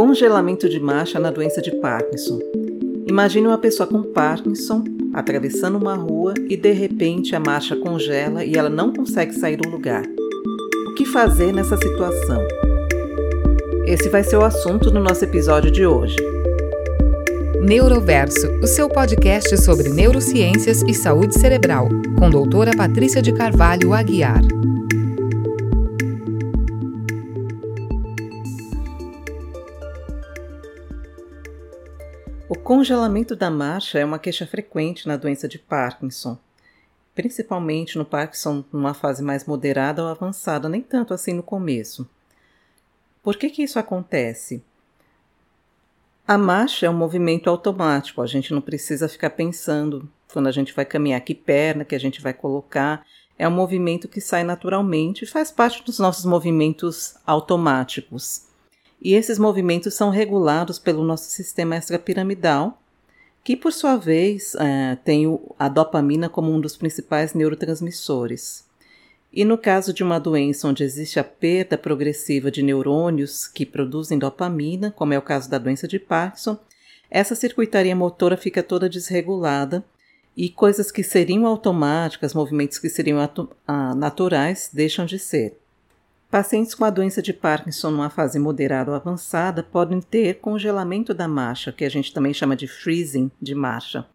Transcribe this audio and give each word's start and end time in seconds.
Congelamento 0.00 0.66
de 0.66 0.80
marcha 0.80 1.20
na 1.20 1.30
doença 1.30 1.60
de 1.60 1.72
Parkinson. 1.72 2.38
Imagine 3.06 3.48
uma 3.48 3.58
pessoa 3.58 3.86
com 3.86 4.02
Parkinson 4.02 4.82
atravessando 5.12 5.76
uma 5.76 5.94
rua 5.94 6.32
e 6.48 6.56
de 6.56 6.72
repente 6.72 7.36
a 7.36 7.38
marcha 7.38 7.76
congela 7.76 8.42
e 8.42 8.56
ela 8.56 8.70
não 8.70 8.94
consegue 8.94 9.34
sair 9.34 9.58
do 9.58 9.68
lugar. 9.68 10.02
O 10.88 10.94
que 10.94 11.04
fazer 11.04 11.52
nessa 11.52 11.76
situação? 11.76 12.42
Esse 13.84 14.08
vai 14.08 14.24
ser 14.24 14.36
o 14.36 14.42
assunto 14.42 14.90
do 14.90 15.00
nosso 15.00 15.22
episódio 15.22 15.70
de 15.70 15.84
hoje. 15.84 16.16
Neuroverso, 17.60 18.48
o 18.62 18.66
seu 18.66 18.88
podcast 18.88 19.54
sobre 19.58 19.90
neurociências 19.90 20.80
e 20.80 20.94
saúde 20.94 21.38
cerebral, 21.38 21.90
com 22.18 22.30
doutora 22.30 22.70
Patrícia 22.74 23.20
de 23.20 23.34
Carvalho 23.34 23.92
Aguiar. 23.92 24.40
Congelamento 32.70 33.34
da 33.34 33.50
marcha 33.50 33.98
é 33.98 34.04
uma 34.04 34.16
queixa 34.16 34.46
frequente 34.46 35.08
na 35.08 35.16
doença 35.16 35.48
de 35.48 35.58
Parkinson, 35.58 36.38
principalmente 37.16 37.98
no 37.98 38.04
Parkinson 38.04 38.62
numa 38.72 38.94
fase 38.94 39.24
mais 39.24 39.44
moderada 39.44 40.04
ou 40.04 40.08
avançada, 40.08 40.68
nem 40.68 40.80
tanto 40.80 41.12
assim 41.12 41.32
no 41.32 41.42
começo. 41.42 42.08
Por 43.24 43.36
que, 43.36 43.50
que 43.50 43.64
isso 43.64 43.76
acontece? 43.76 44.62
A 46.24 46.38
marcha 46.38 46.86
é 46.86 46.90
um 46.90 46.96
movimento 46.96 47.50
automático, 47.50 48.22
a 48.22 48.26
gente 48.28 48.54
não 48.54 48.60
precisa 48.60 49.08
ficar 49.08 49.30
pensando 49.30 50.08
quando 50.32 50.46
a 50.46 50.52
gente 50.52 50.72
vai 50.72 50.84
caminhar 50.84 51.20
que 51.22 51.34
perna 51.34 51.84
que 51.84 51.96
a 51.96 52.00
gente 52.00 52.20
vai 52.20 52.32
colocar. 52.32 53.04
É 53.36 53.48
um 53.48 53.50
movimento 53.50 54.06
que 54.06 54.20
sai 54.20 54.44
naturalmente 54.44 55.24
e 55.24 55.26
faz 55.26 55.50
parte 55.50 55.82
dos 55.82 55.98
nossos 55.98 56.24
movimentos 56.24 57.16
automáticos. 57.26 58.48
E 59.00 59.14
esses 59.14 59.38
movimentos 59.38 59.94
são 59.94 60.10
regulados 60.10 60.78
pelo 60.78 61.02
nosso 61.02 61.30
sistema 61.30 61.76
extrapiramidal, 61.76 62.80
que 63.42 63.56
por 63.56 63.72
sua 63.72 63.96
vez 63.96 64.54
é, 64.56 64.96
tem 65.04 65.26
a 65.58 65.68
dopamina 65.68 66.28
como 66.28 66.52
um 66.52 66.60
dos 66.60 66.76
principais 66.76 67.32
neurotransmissores. 67.32 68.68
E 69.32 69.44
no 69.44 69.56
caso 69.56 69.94
de 69.94 70.02
uma 70.02 70.18
doença 70.18 70.66
onde 70.66 70.82
existe 70.82 71.18
a 71.20 71.24
perda 71.24 71.78
progressiva 71.78 72.50
de 72.50 72.62
neurônios 72.62 73.46
que 73.46 73.64
produzem 73.64 74.18
dopamina, 74.18 74.90
como 74.90 75.14
é 75.14 75.18
o 75.18 75.22
caso 75.22 75.48
da 75.48 75.56
doença 75.56 75.86
de 75.86 75.98
Parkinson, 75.98 76.58
essa 77.08 77.34
circuitaria 77.34 77.94
motora 77.94 78.36
fica 78.36 78.62
toda 78.62 78.88
desregulada 78.88 79.84
e 80.36 80.48
coisas 80.48 80.90
que 80.90 81.02
seriam 81.02 81.46
automáticas, 81.46 82.34
movimentos 82.34 82.78
que 82.78 82.88
seriam 82.88 83.18
naturais, 83.96 84.70
deixam 84.72 85.06
de 85.06 85.18
ser. 85.18 85.59
Pacientes 86.30 86.76
com 86.76 86.84
a 86.84 86.90
doença 86.90 87.20
de 87.20 87.32
Parkinson 87.32 87.90
numa 87.90 88.08
fase 88.08 88.38
moderada 88.38 88.92
ou 88.92 88.96
avançada 88.96 89.64
podem 89.64 90.00
ter 90.00 90.38
congelamento 90.38 91.12
da 91.12 91.26
marcha, 91.26 91.72
que 91.72 91.84
a 91.84 91.88
gente 91.88 92.14
também 92.14 92.32
chama 92.32 92.54
de 92.54 92.68
freezing 92.68 93.32
de 93.42 93.52
marcha. 93.52 94.06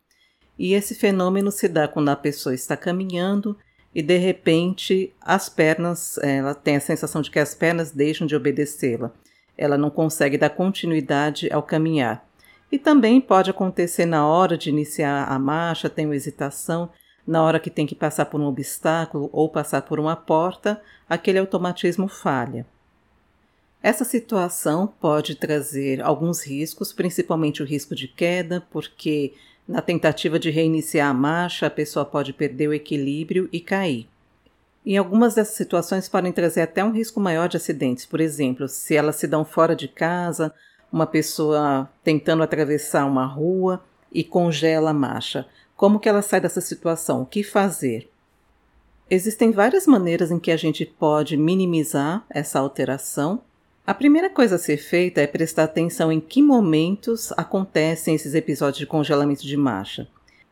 E 0.58 0.74
esse 0.74 0.96
fenômeno 0.96 1.52
se 1.52 1.68
dá 1.68 1.90
quando 1.90 2.08
a 2.08 2.16
pessoa 2.16 2.56
está 2.56 2.78
caminhando 2.78 3.58
e 3.94 4.02
de 4.02 4.16
repente 4.18 5.14
as 5.20 5.50
pernas, 5.50 6.18
ela 6.20 6.56
tem 6.56 6.78
a 6.78 6.80
sensação 6.82 7.22
de 7.22 7.30
que 7.30 7.38
as 7.38 7.54
pernas 7.54 7.92
deixam 7.92 8.26
de 8.26 8.34
obedecê-la. 8.34 9.12
Ela 9.58 9.78
não 9.78 9.90
consegue 9.90 10.38
dar 10.38 10.52
continuidade 10.52 11.52
ao 11.52 11.64
caminhar. 11.64 12.26
E 12.72 12.80
também 12.80 13.20
pode 13.20 13.50
acontecer 13.50 14.06
na 14.06 14.26
hora 14.26 14.58
de 14.58 14.70
iniciar 14.70 15.26
a 15.26 15.38
marcha, 15.38 15.90
tem 15.90 16.06
uma 16.06 16.16
hesitação, 16.16 16.90
na 17.26 17.44
hora 17.44 17.60
que 17.60 17.70
tem 17.70 17.86
que 17.86 17.96
passar 17.96 18.26
por 18.26 18.40
um 18.40 18.46
obstáculo 18.46 19.30
ou 19.34 19.50
passar 19.50 19.82
por 19.82 20.00
uma 20.00 20.16
porta, 20.16 20.82
aquele 21.10 21.40
automatismo 21.40 22.08
falha. 22.08 22.66
Essa 23.82 24.04
situação 24.04 24.88
pode 24.88 25.36
trazer 25.36 26.02
alguns 26.02 26.46
riscos, 26.46 26.92
principalmente 26.92 27.62
o 27.62 27.66
risco 27.66 27.96
de 27.96 28.08
queda, 28.08 28.66
porque 28.72 29.34
na 29.68 29.82
tentativa 29.82 30.40
de 30.40 30.50
reiniciar 30.50 31.10
a 31.10 31.14
marcha, 31.14 31.68
a 31.68 31.72
pessoa 31.72 32.06
pode 32.06 32.34
perder 32.34 32.68
o 32.68 32.74
equilíbrio 32.74 33.50
e 33.52 33.60
cair. 33.60 34.08
Em 34.86 34.98
algumas 34.98 35.34
dessas 35.34 35.56
situações 35.56 36.08
podem 36.08 36.32
trazer 36.32 36.62
até 36.62 36.84
um 36.84 36.92
risco 36.92 37.20
maior 37.20 37.50
de 37.50 37.58
acidentes. 37.58 38.06
Por 38.06 38.20
exemplo, 38.20 38.68
se 38.68 38.96
elas 38.96 39.16
se 39.16 39.28
dão 39.28 39.44
fora 39.44 39.76
de 39.76 39.88
casa, 39.88 40.54
uma 40.92 41.08
pessoa 41.08 41.90
tentando 42.04 42.44
atravessar 42.44 43.06
uma 43.06 43.26
rua 43.26 43.84
e 44.12 44.24
congela 44.24 44.92
a 44.92 44.94
marcha. 44.94 45.48
Como 45.76 46.00
que 46.00 46.08
ela 46.08 46.22
sai 46.22 46.40
dessa 46.40 46.62
situação? 46.62 47.22
O 47.22 47.26
que 47.26 47.44
fazer? 47.44 48.10
Existem 49.10 49.52
várias 49.52 49.86
maneiras 49.86 50.32
em 50.32 50.40
que 50.40 50.52
a 50.52 50.58
gente 50.58 50.86
pode 50.86 51.36
minimizar 51.36 52.26
essa 52.30 52.60
alteração. 52.60 53.42
A 53.86 53.94
primeira 53.94 54.30
coisa 54.30 54.56
a 54.56 54.60
ser 54.60 54.78
feita 54.78 55.22
é 55.22 55.28
prestar 55.28 55.66
atenção 55.66 56.12
em 56.12 56.20
que 56.20 56.42
momentos 56.42 57.32
acontecem 57.34 58.16
esses 58.16 58.34
episódios 58.34 58.80
de 58.80 58.88
congelamento 58.88 59.46
de 59.46 59.58
marcha. 59.58 60.08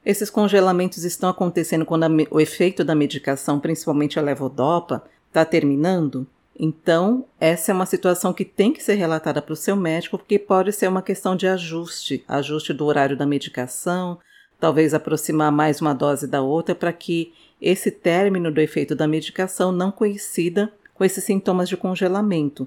Esses 0.06 0.29
congelamentos 0.29 1.06
estão 1.06 1.29
acontecendo 1.29 1.85
quando 1.85 2.06
o 2.29 2.39
efeito 2.39 2.83
da 2.83 2.94
medicação, 2.94 3.59
principalmente 3.59 4.19
a 4.19 4.22
levodopa, 4.22 5.03
está 5.29 5.45
terminando? 5.45 6.28
Então, 6.59 7.25
essa 7.39 7.72
é 7.72 7.73
uma 7.73 7.85
situação 7.85 8.33
que 8.33 8.45
tem 8.45 8.72
que 8.73 8.83
ser 8.83 8.95
relatada 8.95 9.41
para 9.41 9.53
o 9.53 9.56
seu 9.56 9.75
médico, 9.75 10.17
porque 10.17 10.38
pode 10.38 10.72
ser 10.73 10.88
uma 10.88 11.01
questão 11.01 11.35
de 11.35 11.47
ajuste 11.47 12.23
ajuste 12.28 12.73
do 12.73 12.85
horário 12.85 13.17
da 13.17 13.25
medicação, 13.25 14.19
talvez 14.63 14.94
aproximar 14.94 15.51
mais 15.51 15.81
uma 15.81 15.94
dose 15.94 16.25
da 16.25 16.41
outra 16.41 16.74
para 16.74 16.94
que 16.94 17.34
esse 17.62 17.91
término 17.91 18.50
do 18.50 18.62
efeito 18.62 18.96
da 18.96 19.06
medicação 19.06 19.74
não 19.74 19.91
coincida 19.91 20.72
com 20.94 21.03
esses 21.03 21.22
sintomas 21.22 21.68
de 21.68 21.75
congelamento. 21.75 22.66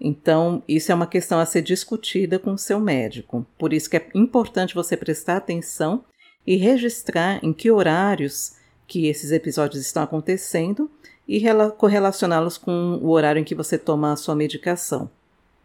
Então, 0.00 0.60
isso 0.66 0.90
é 0.90 0.94
uma 0.96 1.06
questão 1.06 1.38
a 1.38 1.46
ser 1.46 1.62
discutida 1.62 2.36
com 2.36 2.54
o 2.54 2.58
seu 2.58 2.80
médico. 2.80 3.46
Por 3.56 3.72
isso 3.72 3.88
que 3.88 3.96
é 3.96 4.08
importante 4.12 4.74
você 4.74 4.96
prestar 4.96 5.36
atenção 5.36 6.04
e 6.44 6.56
registrar 6.56 7.38
em 7.44 7.52
que 7.52 7.70
horários 7.70 8.56
que 8.84 9.06
esses 9.06 9.30
episódios 9.30 9.80
estão 9.80 10.02
acontecendo 10.02 10.90
e 11.28 11.40
correlacioná-los 11.78 12.58
com 12.58 12.98
o 13.00 13.10
horário 13.10 13.38
em 13.38 13.44
que 13.44 13.54
você 13.54 13.78
toma 13.78 14.10
a 14.10 14.16
sua 14.16 14.34
medicação. 14.34 15.08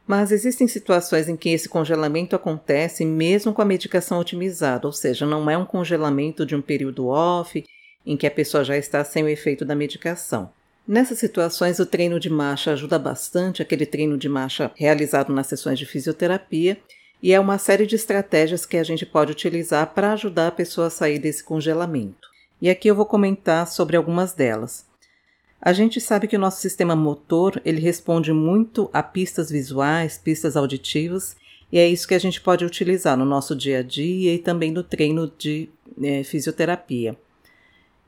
Mas 0.07 0.31
existem 0.31 0.67
situações 0.67 1.29
em 1.29 1.38
que 1.38 1.50
esse 1.50 1.69
congelamento 1.69 2.35
acontece 2.35 3.06
mesmo 3.06 3.53
com 3.53 3.62
a 3.62 3.66
medicação 3.66 4.19
otimizada, 4.19 4.88
ou 4.88 4.94
seja, 4.94 5.25
não 5.25 5.50
é 5.50 5.57
um 5.57 5.66
congelamento 5.66 6.45
de 6.45 6.56
um 6.56 6.62
período 6.62 7.07
off 7.07 7.63
em 8.06 8.17
que 8.17 8.28
a 8.28 8.31
pessoa 8.31 8.63
já 8.63 8.78
está 8.78 9.03
sem 9.03 9.23
o 9.23 9.29
efeito 9.29 9.63
da 9.63 9.75
medicação. 9.75 10.50
Nessas 10.88 11.19
situações, 11.19 11.79
o 11.79 11.85
treino 11.85 12.19
de 12.19 12.29
marcha 12.29 12.72
ajuda 12.72 12.97
bastante, 12.97 13.62
aquele 13.62 13.85
treino 13.85 14.17
de 14.17 14.28
marcha 14.28 14.72
realizado 14.75 15.31
nas 15.31 15.47
sessões 15.47 15.78
de 15.78 15.85
fisioterapia, 15.85 16.78
e 17.22 17.31
é 17.31 17.39
uma 17.39 17.59
série 17.59 17.85
de 17.85 17.95
estratégias 17.95 18.66
que 18.66 18.78
a 18.78 18.83
gente 18.83 19.06
pode 19.06 19.31
utilizar 19.31 19.94
para 19.94 20.13
ajudar 20.13 20.47
a 20.47 20.51
pessoa 20.51 20.88
a 20.88 20.89
sair 20.89 21.19
desse 21.19 21.44
congelamento. 21.44 22.28
E 22.59 22.69
aqui 22.69 22.88
eu 22.88 22.95
vou 22.95 23.06
comentar 23.06 23.68
sobre 23.68 23.95
algumas 23.95 24.33
delas. 24.33 24.85
A 25.62 25.74
gente 25.74 26.02
sabe 26.02 26.28
que 26.28 26.36
o 26.36 26.40
nosso 26.40 26.60
sistema 26.60 26.96
motor 26.96 27.62
ele 27.64 27.80
responde 27.80 28.34
muito 28.34 28.90
a 28.92 29.04
pistas 29.04 29.52
visuais, 29.52 30.18
pistas 30.18 30.58
auditivas, 30.58 31.36
e 31.72 31.78
é 31.78 31.88
isso 31.88 32.08
que 32.08 32.16
a 32.16 32.20
gente 32.20 32.42
pode 32.42 32.66
utilizar 32.66 33.16
no 33.16 33.26
nosso 33.26 33.56
dia 33.56 33.80
a 33.80 33.84
dia 33.84 34.34
e 34.34 34.40
também 34.40 34.72
no 34.72 34.82
treino 34.82 35.32
de 35.38 35.70
é, 36.02 36.24
fisioterapia. 36.24 37.16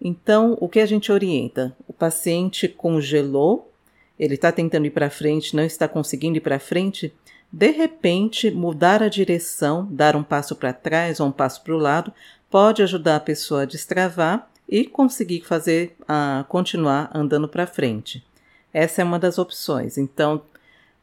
Então, 0.02 0.58
o 0.60 0.68
que 0.68 0.80
a 0.80 0.86
gente 0.88 1.12
orienta? 1.12 1.78
O 1.88 1.94
paciente 1.94 2.68
congelou, 2.68 3.72
ele 4.20 4.34
está 4.34 4.52
tentando 4.52 4.88
ir 4.88 4.92
para 4.92 5.12
frente, 5.12 5.56
não 5.56 5.64
está 5.64 5.88
conseguindo 5.88 6.38
ir 6.38 6.42
para 6.42 6.60
frente. 6.60 7.14
De 7.52 7.70
repente, 7.70 8.50
mudar 8.50 9.04
a 9.04 9.08
direção, 9.08 9.88
dar 9.92 10.16
um 10.16 10.24
passo 10.24 10.56
para 10.56 10.74
trás 10.74 11.20
ou 11.20 11.28
um 11.28 11.32
passo 11.32 11.64
para 11.64 11.76
o 11.76 11.80
lado, 11.80 12.12
pode 12.50 12.82
ajudar 12.82 13.18
a 13.18 13.22
pessoa 13.22 13.62
a 13.62 13.66
destravar 13.66 14.52
e 14.68 14.86
conseguir 14.86 15.42
fazer 15.42 15.96
uh, 16.02 16.44
continuar 16.46 17.12
andando 17.14 17.48
para 17.48 17.68
frente. 17.68 18.26
Essa 18.74 19.02
é 19.02 19.06
uma 19.06 19.20
das 19.20 19.38
opções. 19.38 19.98
Então, 19.98 20.42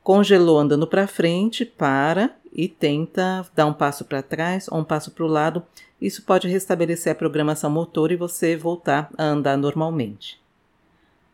congelou 0.03 0.59
andando 0.59 0.87
para 0.87 1.07
frente, 1.07 1.65
para 1.65 2.35
e 2.53 2.69
tenta 2.69 3.47
dar 3.55 3.67
um 3.67 3.73
passo 3.73 4.05
para 4.05 4.23
trás 4.23 4.67
ou 4.69 4.79
um 4.79 4.85
passo 4.85 5.13
para 5.13 5.25
o 5.25 5.29
lado. 5.29 5.63
Isso 6.01 6.23
pode 6.23 6.49
restabelecer 6.49 7.13
a 7.13 7.15
programação 7.15 7.71
motor 7.71 8.11
e 8.11 8.17
você 8.17 8.57
voltar 8.57 9.11
a 9.17 9.25
andar 9.25 9.57
normalmente. 9.57 10.41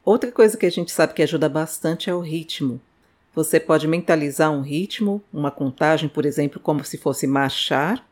Outra 0.04 0.30
coisa 0.30 0.56
que 0.56 0.66
a 0.66 0.70
gente 0.70 0.92
sabe 0.92 1.14
que 1.14 1.22
ajuda 1.22 1.48
bastante 1.48 2.10
é 2.10 2.14
o 2.14 2.20
ritmo. 2.20 2.80
Você 3.34 3.58
pode 3.60 3.86
mentalizar 3.86 4.50
um 4.50 4.62
ritmo, 4.62 5.22
uma 5.32 5.50
contagem, 5.50 6.08
por 6.08 6.24
exemplo, 6.24 6.60
como 6.60 6.84
se 6.84 6.96
fosse 6.96 7.26
marchar, 7.26 8.06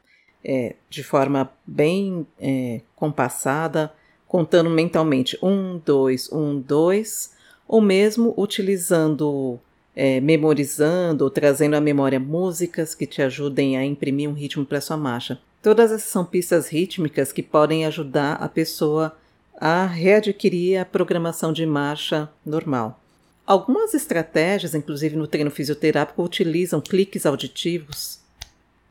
é, 0.44 0.76
de 0.90 1.02
forma 1.02 1.50
bem 1.66 2.26
é, 2.38 2.82
compassada, 2.94 3.92
contando 4.34 4.68
mentalmente 4.68 5.38
um, 5.40 5.78
dois, 5.86 6.28
um, 6.32 6.58
dois, 6.58 7.30
ou 7.68 7.80
mesmo 7.80 8.34
utilizando, 8.36 9.60
é, 9.94 10.20
memorizando 10.20 11.22
ou 11.22 11.30
trazendo 11.30 11.74
à 11.76 11.80
memória 11.80 12.18
músicas 12.18 12.96
que 12.96 13.06
te 13.06 13.22
ajudem 13.22 13.76
a 13.76 13.84
imprimir 13.84 14.28
um 14.28 14.32
ritmo 14.32 14.66
para 14.66 14.80
sua 14.80 14.96
marcha. 14.96 15.38
Todas 15.62 15.92
essas 15.92 16.08
são 16.08 16.24
pistas 16.24 16.66
rítmicas 16.66 17.30
que 17.30 17.44
podem 17.44 17.86
ajudar 17.86 18.32
a 18.42 18.48
pessoa 18.48 19.16
a 19.56 19.86
readquirir 19.86 20.80
a 20.80 20.84
programação 20.84 21.52
de 21.52 21.64
marcha 21.64 22.28
normal. 22.44 23.00
Algumas 23.46 23.94
estratégias, 23.94 24.74
inclusive 24.74 25.14
no 25.14 25.28
treino 25.28 25.50
fisioterápico, 25.52 26.24
utilizam 26.24 26.80
cliques 26.80 27.24
auditivos. 27.24 28.18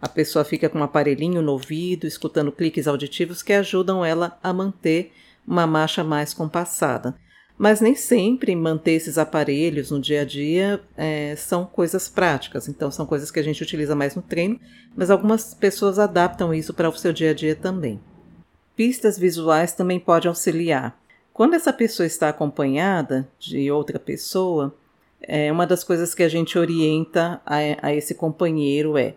A 0.01 0.07
pessoa 0.07 0.45
fica 0.45 0.69
com 0.69 0.79
um 0.79 0.83
aparelhinho 0.83 1.41
no 1.41 1.51
ouvido, 1.51 2.07
escutando 2.07 2.49
cliques 2.49 2.87
auditivos 2.87 3.43
que 3.43 3.51
ajudam 3.51 4.05
ela 4.05 4.39
a 4.41 4.53
manter 4.53 5.11
uma 5.47 5.67
marcha 5.67 6.03
mais 6.03 6.33
compassada. 6.33 7.15
Mas 7.57 7.79
nem 7.79 7.95
sempre 7.95 8.55
manter 8.55 8.93
esses 8.93 9.17
aparelhos 9.17 9.91
no 9.91 9.99
dia 10.01 10.21
a 10.21 10.25
dia 10.25 10.81
é, 10.97 11.35
são 11.35 11.65
coisas 11.65 12.09
práticas, 12.09 12.67
então 12.67 12.89
são 12.89 13.05
coisas 13.05 13.29
que 13.29 13.39
a 13.39 13.43
gente 13.43 13.61
utiliza 13.61 13.95
mais 13.95 14.15
no 14.15 14.21
treino, 14.21 14.59
mas 14.95 15.11
algumas 15.11 15.53
pessoas 15.53 15.99
adaptam 15.99 16.53
isso 16.53 16.73
para 16.73 16.89
o 16.89 16.95
seu 16.95 17.13
dia 17.13 17.29
a 17.31 17.33
dia 17.33 17.55
também. 17.55 18.01
Pistas 18.75 19.19
visuais 19.19 19.73
também 19.73 19.99
podem 19.99 20.29
auxiliar. 20.29 20.99
Quando 21.31 21.53
essa 21.53 21.71
pessoa 21.71 22.07
está 22.07 22.29
acompanhada 22.29 23.27
de 23.39 23.69
outra 23.71 23.99
pessoa, 23.99 24.75
é, 25.21 25.51
uma 25.51 25.65
das 25.65 25.83
coisas 25.83 26.13
que 26.13 26.23
a 26.23 26.29
gente 26.29 26.57
orienta 26.57 27.39
a, 27.45 27.57
a 27.81 27.93
esse 27.93 28.15
companheiro 28.15 28.97
é: 28.97 29.15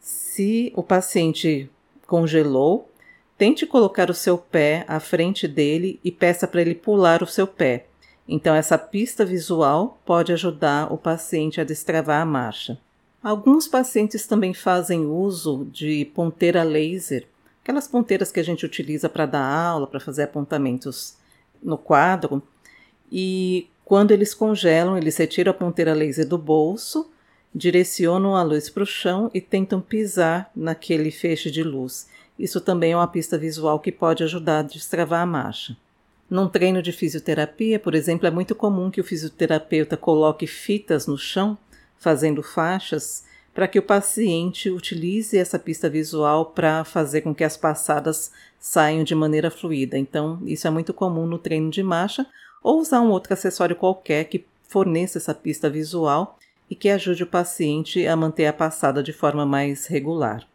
se 0.00 0.72
o 0.76 0.82
paciente 0.82 1.70
congelou, 2.06 2.90
tente 3.36 3.66
colocar 3.66 4.10
o 4.10 4.14
seu 4.14 4.38
pé 4.38 4.84
à 4.88 5.00
frente 5.00 5.46
dele 5.46 6.00
e 6.02 6.10
peça 6.10 6.46
para 6.46 6.60
ele 6.60 6.74
pular 6.74 7.22
o 7.22 7.26
seu 7.26 7.46
pé. 7.46 7.86
Então, 8.28 8.54
essa 8.54 8.76
pista 8.76 9.24
visual 9.24 10.00
pode 10.04 10.32
ajudar 10.32 10.92
o 10.92 10.98
paciente 10.98 11.60
a 11.60 11.64
destravar 11.64 12.22
a 12.22 12.26
marcha. 12.26 12.78
Alguns 13.22 13.68
pacientes 13.68 14.26
também 14.26 14.54
fazem 14.54 15.06
uso 15.06 15.66
de 15.70 16.04
ponteira 16.14 16.62
laser, 16.62 17.26
aquelas 17.62 17.88
ponteiras 17.88 18.30
que 18.30 18.40
a 18.40 18.44
gente 18.44 18.64
utiliza 18.64 19.08
para 19.08 19.26
dar 19.26 19.44
aula, 19.44 19.86
para 19.86 20.00
fazer 20.00 20.24
apontamentos 20.24 21.16
no 21.62 21.76
quadro 21.76 22.42
e 23.10 23.68
quando 23.84 24.10
eles 24.10 24.34
congelam, 24.34 24.98
eles 24.98 25.16
retiram 25.16 25.50
a 25.50 25.54
ponteira 25.54 25.94
laser 25.94 26.26
do 26.26 26.36
bolso, 26.36 27.10
direcionam 27.54 28.34
a 28.34 28.42
luz 28.42 28.68
para 28.68 28.82
o 28.82 28.86
chão 28.86 29.30
e 29.32 29.40
tentam 29.40 29.80
pisar 29.80 30.50
naquele 30.54 31.10
feixe 31.10 31.50
de 31.50 31.62
luz. 31.62 32.08
Isso 32.38 32.60
também 32.60 32.92
é 32.92 32.96
uma 32.96 33.08
pista 33.08 33.38
visual 33.38 33.80
que 33.80 33.90
pode 33.90 34.22
ajudar 34.22 34.58
a 34.58 34.62
destravar 34.62 35.22
a 35.22 35.26
marcha. 35.26 35.76
Num 36.28 36.48
treino 36.48 36.82
de 36.82 36.92
fisioterapia, 36.92 37.78
por 37.78 37.94
exemplo, 37.94 38.26
é 38.26 38.30
muito 38.30 38.54
comum 38.54 38.90
que 38.90 39.00
o 39.00 39.04
fisioterapeuta 39.04 39.96
coloque 39.96 40.46
fitas 40.46 41.06
no 41.06 41.16
chão, 41.16 41.56
fazendo 41.98 42.42
faixas, 42.42 43.24
para 43.54 43.68
que 43.68 43.78
o 43.78 43.82
paciente 43.82 44.68
utilize 44.68 45.38
essa 45.38 45.58
pista 45.58 45.88
visual 45.88 46.46
para 46.46 46.84
fazer 46.84 47.22
com 47.22 47.34
que 47.34 47.44
as 47.44 47.56
passadas 47.56 48.30
saiam 48.60 49.02
de 49.02 49.14
maneira 49.14 49.50
fluida. 49.50 49.96
Então, 49.96 50.40
isso 50.44 50.66
é 50.66 50.70
muito 50.70 50.92
comum 50.92 51.26
no 51.26 51.38
treino 51.38 51.70
de 51.70 51.82
marcha, 51.82 52.26
ou 52.62 52.80
usar 52.80 53.00
um 53.00 53.10
outro 53.10 53.32
acessório 53.32 53.76
qualquer 53.76 54.24
que 54.24 54.44
forneça 54.68 55.18
essa 55.18 55.32
pista 55.32 55.70
visual 55.70 56.38
e 56.68 56.74
que 56.74 56.90
ajude 56.90 57.22
o 57.22 57.26
paciente 57.26 58.06
a 58.06 58.16
manter 58.16 58.46
a 58.46 58.52
passada 58.52 59.02
de 59.02 59.12
forma 59.12 59.46
mais 59.46 59.86
regular. 59.86 60.46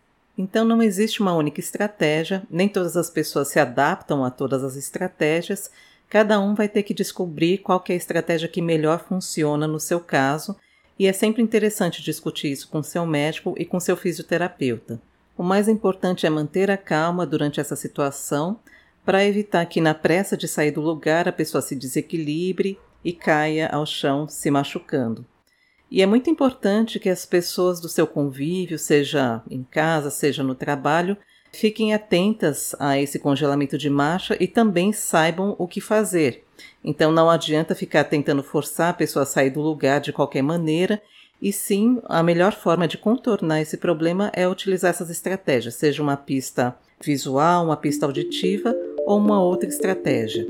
Então, 0.42 0.66
não 0.66 0.82
existe 0.82 1.22
uma 1.22 1.36
única 1.36 1.60
estratégia, 1.60 2.42
nem 2.50 2.68
todas 2.68 2.98
as 2.98 3.12
pessoas 3.12 3.50
se 3.50 3.60
adaptam 3.60 4.26
a 4.26 4.32
todas 4.32 4.64
as 4.64 4.76
estratégias, 4.76 5.70
cada 6.10 6.40
um 6.40 6.56
vai 6.56 6.68
ter 6.68 6.82
que 6.82 6.96
descobrir 6.96 7.60
qual 7.60 7.84
é 7.88 7.94
a 7.94 7.96
estratégia 7.96 8.48
que 8.48 8.60
melhor 8.60 9.06
funciona 9.08 9.68
no 9.68 9.80
seu 9.80 10.00
caso 10.00 10.58
e 10.98 11.06
é 11.06 11.14
sempre 11.14 11.44
interessante 11.44 12.02
discutir 12.02 12.52
isso 12.52 12.68
com 12.70 12.82
seu 12.82 13.06
médico 13.06 13.54
e 13.56 13.64
com 13.66 13.80
seu 13.80 13.96
fisioterapeuta. 13.96 15.00
O 15.38 15.44
mais 15.44 15.68
importante 15.68 16.26
é 16.26 16.30
manter 16.32 16.72
a 16.72 16.78
calma 16.78 17.24
durante 17.24 17.60
essa 17.60 17.76
situação 17.76 18.60
para 19.06 19.24
evitar 19.24 19.64
que, 19.68 19.80
na 19.80 19.94
pressa 19.94 20.36
de 20.36 20.48
sair 20.48 20.72
do 20.72 20.82
lugar, 20.82 21.28
a 21.28 21.32
pessoa 21.32 21.62
se 21.62 21.76
desequilibre 21.76 22.80
e 23.06 23.14
caia 23.14 23.68
ao 23.68 23.86
chão 23.86 24.28
se 24.28 24.50
machucando. 24.50 25.24
E 25.92 26.02
é 26.02 26.06
muito 26.06 26.30
importante 26.30 27.00
que 27.00 27.10
as 27.10 27.26
pessoas 27.26 27.82
do 27.82 27.90
seu 27.90 28.08
convívio, 28.08 28.80
seja 28.80 29.42
em 29.52 29.62
casa, 29.62 30.10
seja 30.10 30.42
no 30.42 30.56
trabalho, 30.56 31.18
fiquem 31.52 31.94
atentas 31.94 32.74
a 32.80 32.98
esse 32.98 33.20
congelamento 33.20 33.78
de 33.78 33.90
marcha 33.90 34.38
e 34.40 34.48
também 34.48 34.94
saibam 34.94 35.54
o 35.60 35.68
que 35.68 35.82
fazer. 35.82 36.46
Então 36.82 37.12
não 37.12 37.30
adianta 37.30 37.76
ficar 37.76 38.06
tentando 38.06 38.42
forçar 38.42 38.92
a 38.92 38.94
pessoa 38.94 39.24
a 39.24 39.26
sair 39.26 39.50
do 39.50 39.60
lugar 39.60 40.00
de 40.00 40.14
qualquer 40.14 40.42
maneira, 40.42 41.02
e 41.42 41.52
sim 41.52 42.00
a 42.06 42.24
melhor 42.24 42.54
forma 42.54 42.88
de 42.88 42.98
contornar 42.98 43.62
esse 43.62 43.76
problema 43.76 44.32
é 44.34 44.48
utilizar 44.48 44.92
essas 44.92 45.10
estratégias, 45.10 45.76
seja 45.76 46.02
uma 46.02 46.16
pista 46.16 46.74
visual, 47.04 47.66
uma 47.66 47.76
pista 47.76 48.06
auditiva 48.06 48.74
ou 49.06 49.18
uma 49.18 49.44
outra 49.44 49.68
estratégia. 49.68 50.48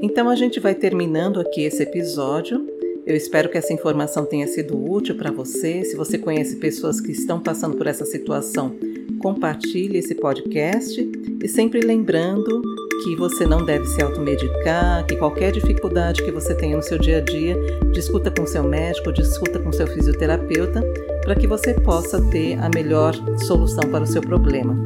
Então 0.00 0.28
a 0.28 0.34
gente 0.34 0.58
vai 0.58 0.74
terminando 0.74 1.38
aqui 1.38 1.62
esse 1.62 1.84
episódio. 1.84 2.71
Eu 3.04 3.16
espero 3.16 3.48
que 3.48 3.58
essa 3.58 3.72
informação 3.72 4.24
tenha 4.24 4.46
sido 4.46 4.80
útil 4.80 5.16
para 5.16 5.32
você. 5.32 5.82
Se 5.84 5.96
você 5.96 6.16
conhece 6.16 6.56
pessoas 6.56 7.00
que 7.00 7.10
estão 7.10 7.40
passando 7.40 7.76
por 7.76 7.88
essa 7.88 8.04
situação, 8.04 8.76
compartilhe 9.20 9.98
esse 9.98 10.14
podcast 10.14 11.10
e 11.42 11.48
sempre 11.48 11.80
lembrando 11.80 12.62
que 13.02 13.16
você 13.16 13.44
não 13.44 13.64
deve 13.64 13.84
se 13.86 14.00
automedicar, 14.00 15.04
que 15.04 15.16
qualquer 15.16 15.50
dificuldade 15.50 16.22
que 16.22 16.30
você 16.30 16.54
tenha 16.54 16.76
no 16.76 16.82
seu 16.82 16.96
dia 16.96 17.18
a 17.18 17.20
dia, 17.20 17.56
discuta 17.92 18.30
com 18.30 18.46
seu 18.46 18.62
médico, 18.62 19.12
discuta 19.12 19.58
com 19.58 19.72
seu 19.72 19.88
fisioterapeuta, 19.88 20.80
para 21.24 21.34
que 21.34 21.48
você 21.48 21.74
possa 21.74 22.22
ter 22.30 22.56
a 22.60 22.70
melhor 22.72 23.14
solução 23.38 23.90
para 23.90 24.04
o 24.04 24.06
seu 24.06 24.22
problema. 24.22 24.76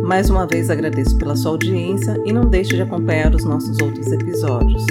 Mais 0.00 0.28
uma 0.28 0.44
vez 0.44 0.70
agradeço 0.70 1.16
pela 1.18 1.36
sua 1.36 1.52
audiência 1.52 2.20
e 2.24 2.32
não 2.32 2.50
deixe 2.50 2.74
de 2.74 2.82
acompanhar 2.82 3.32
os 3.32 3.44
nossos 3.44 3.80
outros 3.80 4.10
episódios. 4.10 4.84